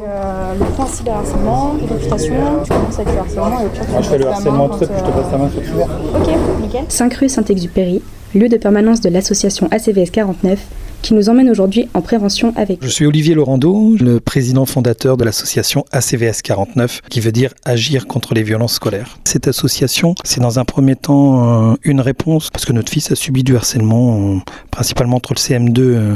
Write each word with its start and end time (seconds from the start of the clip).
euh, 0.00 0.54
le 0.58 0.64
point 0.76 0.86
cyberharcèlement, 0.86 1.74
réputation, 1.88 2.34
tu 2.64 2.72
commences 2.72 2.98
avec 2.98 3.14
le 3.14 3.18
harcèlement 3.18 3.60
et 3.60 3.66
au 3.66 3.68
pire 3.68 3.84
tu 3.84 3.90
Moi, 3.92 4.00
je 4.02 4.08
fais 4.08 4.18
le 4.18 4.26
harcèlement 4.28 4.68
puis 4.68 4.78
je 4.80 4.86
te 4.86 5.10
passe 5.10 5.32
la 5.32 5.38
main 5.38 5.48
sur 5.50 5.60
le 5.60 5.80
euh, 5.80 6.20
Ok, 6.20 6.60
nickel. 6.60 6.84
5 6.88 7.14
rue 7.14 7.28
Saint-Exupéry, 7.28 8.02
lieu 8.34 8.48
de 8.48 8.56
permanence 8.56 9.00
de 9.00 9.08
l'association 9.08 9.68
ACVS 9.70 10.10
49, 10.10 10.58
qui 11.06 11.14
nous 11.14 11.28
emmène 11.28 11.48
aujourd'hui 11.48 11.88
en 11.94 12.00
prévention 12.00 12.52
avec 12.56 12.80
Je 12.82 12.88
suis 12.88 13.06
Olivier 13.06 13.34
Laurando, 13.34 13.94
le 14.00 14.18
président 14.18 14.66
fondateur 14.66 15.16
de 15.16 15.22
l'association 15.22 15.84
ACVS 15.92 16.42
49, 16.42 17.02
qui 17.08 17.20
veut 17.20 17.30
dire 17.30 17.54
Agir 17.64 18.08
contre 18.08 18.34
les 18.34 18.42
violences 18.42 18.74
scolaires. 18.74 19.16
Cette 19.22 19.46
association, 19.46 20.16
c'est 20.24 20.40
dans 20.40 20.58
un 20.58 20.64
premier 20.64 20.96
temps 20.96 21.70
euh, 21.70 21.76
une 21.84 22.00
réponse, 22.00 22.50
parce 22.50 22.64
que 22.64 22.72
notre 22.72 22.90
fils 22.90 23.12
a 23.12 23.14
subi 23.14 23.44
du 23.44 23.54
harcèlement, 23.54 24.18
euh, 24.18 24.38
principalement 24.72 25.18
entre 25.18 25.32
le 25.32 25.38
CM2 25.38 25.78
euh, 25.78 26.14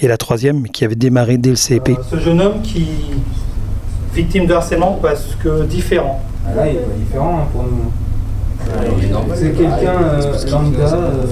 et 0.00 0.08
la 0.08 0.16
troisième, 0.16 0.60
mais 0.60 0.70
qui 0.70 0.86
avait 0.86 0.94
démarré 0.94 1.36
dès 1.36 1.50
le 1.50 1.56
CEP. 1.56 1.90
ce 2.10 2.18
jeune 2.18 2.40
homme 2.40 2.62
qui, 2.62 2.86
victime 4.14 4.46
de 4.46 4.54
harcèlement, 4.54 4.98
parce 5.02 5.36
que 5.42 5.64
différent. 5.64 6.22
Ah 6.46 6.54
là, 6.54 6.68
il 6.68 6.76
est 6.76 6.80
pas 6.80 6.96
différent 6.96 7.38
hein, 7.38 7.48
pour 7.52 7.64
nous. 7.64 7.92
C'est 9.34 9.52
quelqu'un 9.52 10.02
euh, 10.02 10.50
lambda. 10.50 10.94
euh, 10.94 11.26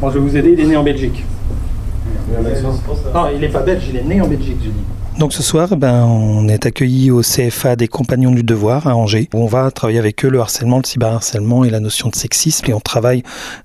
Bon, 0.00 0.10
je 0.10 0.18
vais 0.18 0.20
vous 0.28 0.36
aider, 0.36 0.54
il 0.54 0.60
est 0.60 0.66
né 0.66 0.76
en 0.76 0.82
Belgique. 0.82 1.24
Non, 3.14 3.28
il 3.32 3.40
n'est 3.40 3.48
pas 3.48 3.62
belge, 3.62 3.84
il 3.88 3.96
est 3.96 4.02
né 4.04 4.20
en 4.20 4.26
Belgique, 4.26 4.58
je 4.62 4.70
dis. 4.70 4.84
Donc 5.18 5.32
ce 5.32 5.42
soir, 5.42 5.74
ben, 5.78 6.04
on 6.04 6.46
est 6.46 6.66
accueilli 6.66 7.10
au 7.10 7.22
CFA 7.22 7.74
des 7.74 7.88
Compagnons 7.88 8.32
du 8.32 8.42
Devoir 8.42 8.86
à 8.86 8.94
Angers, 8.94 9.30
où 9.32 9.38
on 9.38 9.46
va 9.46 9.70
travailler 9.70 9.98
avec 9.98 10.22
eux 10.26 10.28
le 10.28 10.40
harcèlement, 10.40 10.76
le 10.76 10.84
cyberharcèlement 10.84 11.64
et 11.64 11.70
la 11.70 11.80
notion 11.80 12.10
de 12.10 12.14
sexisme. 12.14 12.66
Et 12.68 12.74
on 12.74 12.80
travaille 12.80 13.22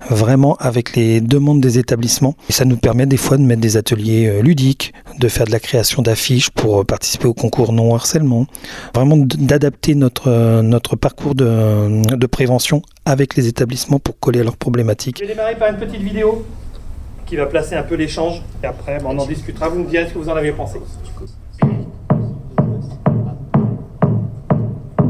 vraiment 0.08 0.56
avec 0.60 0.96
les 0.96 1.20
demandes 1.20 1.60
des 1.60 1.78
établissements. 1.78 2.36
Et 2.48 2.52
ça 2.52 2.64
nous 2.64 2.78
permet 2.78 3.04
des 3.04 3.18
fois 3.18 3.36
de 3.36 3.42
mettre 3.42 3.60
des 3.60 3.76
ateliers 3.76 4.28
euh, 4.28 4.40
ludiques, 4.40 4.94
de 5.18 5.28
faire 5.28 5.44
de 5.44 5.52
la 5.52 5.60
création 5.60 6.00
d'affiches 6.00 6.48
pour 6.48 6.80
euh, 6.80 6.84
participer 6.84 7.26
au 7.26 7.34
concours 7.34 7.74
non 7.74 7.94
harcèlement. 7.94 8.46
Vraiment 8.94 9.18
d'adapter 9.18 9.94
notre, 9.94 10.30
euh, 10.30 10.62
notre 10.62 10.96
parcours 10.96 11.34
de, 11.34 12.16
de 12.16 12.26
prévention 12.26 12.80
avec 13.04 13.36
les 13.36 13.46
établissements 13.46 13.98
pour 13.98 14.18
coller 14.18 14.40
à 14.40 14.44
leurs 14.44 14.56
problématiques. 14.56 15.18
Je 15.20 15.26
vais 15.26 15.34
démarrer 15.34 15.56
par 15.56 15.68
une 15.68 15.76
petite 15.76 16.00
vidéo 16.00 16.46
qui 17.32 17.36
va 17.38 17.46
placer 17.46 17.74
un 17.74 17.82
peu 17.82 17.94
l'échange. 17.94 18.42
Et 18.62 18.66
après, 18.66 18.98
ben, 18.98 19.06
on 19.06 19.18
en 19.18 19.24
discutera. 19.24 19.70
Vous 19.70 19.78
me 19.78 19.88
direz 19.88 20.06
ce 20.06 20.12
que 20.12 20.18
vous 20.18 20.28
en 20.28 20.36
avez 20.36 20.52
pensé. 20.52 20.78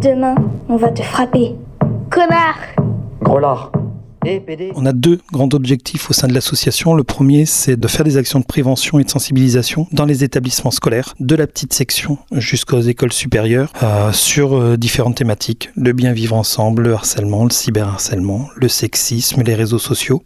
Demain, 0.00 0.36
on 0.68 0.76
va 0.76 0.90
te 0.90 1.02
frapper. 1.02 1.56
Connard 2.10 2.60
Gros 3.22 3.40
lard. 3.40 3.72
PD 3.72 3.81
On 4.74 4.86
a 4.86 4.92
deux 4.92 5.20
grands 5.32 5.48
objectifs 5.52 6.10
au 6.10 6.12
sein 6.12 6.28
de 6.28 6.34
l'association. 6.34 6.94
Le 6.94 7.04
premier, 7.04 7.44
c'est 7.44 7.76
de 7.76 7.88
faire 7.88 8.04
des 8.04 8.16
actions 8.16 8.38
de 8.38 8.44
prévention 8.44 8.98
et 8.98 9.04
de 9.04 9.10
sensibilisation 9.10 9.86
dans 9.92 10.04
les 10.04 10.22
établissements 10.24 10.70
scolaires, 10.70 11.14
de 11.18 11.34
la 11.34 11.46
petite 11.46 11.72
section 11.72 12.18
jusqu'aux 12.32 12.80
écoles 12.80 13.12
supérieures, 13.12 13.72
euh, 13.82 14.12
sur 14.12 14.56
euh, 14.56 14.76
différentes 14.76 15.16
thématiques. 15.16 15.70
Le 15.76 15.92
bien 15.92 16.12
vivre 16.12 16.36
ensemble, 16.36 16.82
le 16.82 16.94
harcèlement, 16.94 17.44
le 17.44 17.50
cyberharcèlement, 17.50 18.48
le 18.54 18.68
sexisme, 18.68 19.42
les 19.42 19.54
réseaux 19.54 19.78
sociaux. 19.78 20.22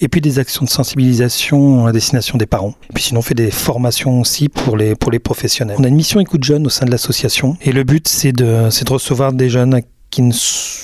Et 0.00 0.08
puis 0.08 0.20
des 0.20 0.38
actions 0.38 0.64
de 0.64 0.70
sensibilisation 0.70 1.86
à 1.86 1.92
destination 1.92 2.38
des 2.38 2.46
parents. 2.46 2.74
Et 2.90 2.92
puis 2.94 3.04
sinon, 3.04 3.20
on 3.20 3.22
fait 3.22 3.34
des 3.34 3.50
formations 3.50 4.20
aussi 4.20 4.48
pour 4.48 4.76
les, 4.76 4.94
pour 4.94 5.10
les 5.10 5.18
professionnels. 5.18 5.76
On 5.78 5.84
a 5.84 5.88
une 5.88 5.96
mission 5.96 6.20
écoute 6.20 6.44
jeune 6.44 6.66
au 6.66 6.70
sein 6.70 6.86
de 6.86 6.90
l'association. 6.90 7.56
Et 7.62 7.72
le 7.72 7.84
but, 7.84 8.08
c'est 8.08 8.32
de, 8.32 8.68
c'est 8.70 8.86
de 8.86 8.92
recevoir 8.92 9.32
des 9.32 9.50
jeunes 9.50 9.82
qui 10.10 10.22
ne 10.22 10.32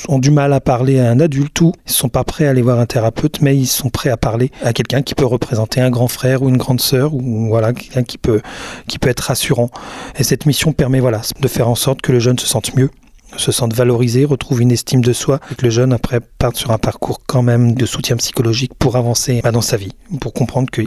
ont 0.08 0.18
du 0.18 0.30
mal 0.30 0.52
à 0.52 0.60
parler 0.60 1.00
à 1.00 1.10
un 1.10 1.20
adulte 1.20 1.60
ou 1.60 1.72
ils 1.86 1.92
sont 1.92 2.08
pas 2.08 2.24
prêts 2.24 2.46
à 2.46 2.50
aller 2.50 2.62
voir 2.62 2.78
un 2.78 2.86
thérapeute, 2.86 3.40
mais 3.40 3.56
ils 3.56 3.66
sont 3.66 3.90
prêts 3.90 4.10
à 4.10 4.16
parler 4.16 4.50
à 4.62 4.72
quelqu'un 4.72 5.02
qui 5.02 5.14
peut 5.14 5.24
représenter 5.24 5.80
un 5.80 5.90
grand 5.90 6.08
frère 6.08 6.42
ou 6.42 6.48
une 6.48 6.56
grande 6.56 6.80
sœur 6.80 7.14
ou 7.14 7.48
voilà 7.48 7.72
quelqu'un 7.72 8.02
qui 8.02 8.18
peut 8.18 8.40
qui 8.86 8.98
peut 8.98 9.08
être 9.08 9.20
rassurant. 9.20 9.70
Et 10.18 10.24
cette 10.24 10.46
mission 10.46 10.72
permet 10.72 11.00
voilà 11.00 11.22
de 11.40 11.48
faire 11.48 11.68
en 11.68 11.74
sorte 11.74 12.02
que 12.02 12.12
le 12.12 12.20
jeune 12.20 12.38
se 12.38 12.46
sente 12.46 12.74
mieux 12.76 12.90
se 13.36 13.52
sente 13.52 13.74
valorisé, 13.74 14.24
retrouve 14.24 14.62
une 14.62 14.70
estime 14.70 15.00
de 15.00 15.12
soi 15.12 15.40
et 15.50 15.54
que 15.54 15.64
le 15.64 15.70
jeune 15.70 15.92
après 15.92 16.20
parte 16.20 16.56
sur 16.56 16.70
un 16.70 16.78
parcours 16.78 17.20
quand 17.26 17.42
même 17.42 17.74
de 17.74 17.86
soutien 17.86 18.16
psychologique 18.16 18.72
pour 18.78 18.96
avancer 18.96 19.40
bah, 19.42 19.50
dans 19.50 19.60
sa 19.60 19.76
vie, 19.76 19.92
pour 20.20 20.32
comprendre 20.32 20.70
que 20.70 20.82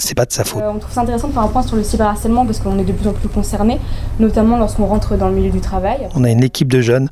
c'est 0.00 0.14
pas 0.14 0.24
de 0.24 0.32
sa 0.32 0.44
faute. 0.44 0.62
Euh, 0.62 0.70
on 0.72 0.78
trouve 0.78 0.92
ça 0.92 1.00
intéressant 1.00 1.26
de 1.26 1.32
faire 1.32 1.42
un 1.42 1.48
point 1.48 1.62
sur 1.62 1.74
le 1.74 1.82
cyberharcèlement 1.82 2.46
parce 2.46 2.60
qu'on 2.60 2.78
est 2.78 2.84
de 2.84 2.92
plus 2.92 3.08
en 3.08 3.12
plus 3.12 3.28
concernés, 3.28 3.80
notamment 4.20 4.56
lorsqu'on 4.56 4.86
rentre 4.86 5.16
dans 5.16 5.28
le 5.28 5.34
milieu 5.34 5.50
du 5.50 5.60
travail. 5.60 6.08
On 6.14 6.22
a 6.22 6.30
une 6.30 6.44
équipe 6.44 6.72
de 6.72 6.80
jeunes, 6.80 7.10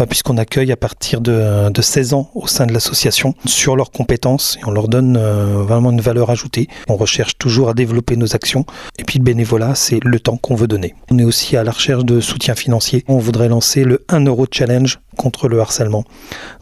euh, 0.00 0.06
puisqu'on 0.06 0.38
accueille 0.38 0.72
à 0.72 0.76
partir 0.76 1.20
de, 1.20 1.68
de 1.68 1.82
16 1.82 2.14
ans 2.14 2.30
au 2.34 2.46
sein 2.46 2.66
de 2.66 2.72
l'association 2.72 3.34
sur 3.44 3.76
leurs 3.76 3.90
compétences 3.90 4.56
et 4.60 4.64
on 4.66 4.70
leur 4.70 4.88
donne 4.88 5.18
euh, 5.18 5.62
vraiment 5.62 5.90
une 5.90 6.00
valeur 6.00 6.30
ajoutée. 6.30 6.68
On 6.88 6.96
recherche 6.96 7.36
toujours 7.36 7.68
à 7.68 7.74
développer 7.74 8.16
nos 8.16 8.34
actions. 8.34 8.64
Et 8.98 9.04
puis 9.04 9.18
le 9.18 9.24
bénévolat, 9.24 9.74
c'est 9.74 10.00
le 10.02 10.18
temps 10.18 10.38
qu'on 10.38 10.54
veut 10.54 10.68
donner. 10.68 10.94
On 11.10 11.18
est 11.18 11.24
aussi 11.24 11.58
à 11.58 11.64
la 11.64 11.70
recherche 11.72 12.04
de 12.04 12.20
soutien 12.20 12.54
financier. 12.54 13.04
On 13.08 13.18
voudrait 13.18 13.48
lancer 13.48 13.84
le 13.84 14.04
1 14.08 14.24
euro 14.24 14.46
challenge 14.50 15.00
contre 15.16 15.48
le 15.48 15.60
harcèlement. 15.60 16.04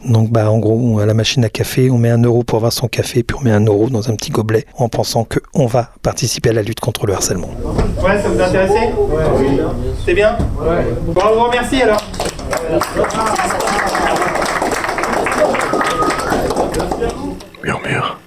Donc 0.05 0.29
bah 0.29 0.51
en 0.51 0.59
gros, 0.59 0.99
à 0.99 1.05
la 1.05 1.13
machine 1.13 1.43
à 1.45 1.49
café, 1.49 1.89
on 1.89 1.97
met 1.97 2.09
un 2.09 2.21
euro 2.21 2.43
pour 2.43 2.57
avoir 2.57 2.73
son 2.73 2.87
café, 2.87 3.23
puis 3.23 3.37
on 3.39 3.43
met 3.43 3.51
un 3.51 3.65
euro 3.65 3.89
dans 3.89 4.09
un 4.09 4.15
petit 4.15 4.31
gobelet 4.31 4.65
en 4.77 4.89
pensant 4.89 5.25
qu'on 5.25 5.65
va 5.65 5.91
participer 6.01 6.49
à 6.49 6.53
la 6.53 6.61
lutte 6.61 6.79
contre 6.79 7.05
le 7.05 7.13
harcèlement. 7.13 7.49
Ouais, 8.03 8.21
ça 8.21 8.29
vous 8.29 8.41
intéresse 8.41 8.71
C'est 10.05 10.13
bien? 10.13 10.37
Bon, 11.07 11.21
on 11.31 11.35
vous 11.35 11.43
remercie 11.45 11.81
alors. 11.81 12.01
Murmure. 17.63 18.20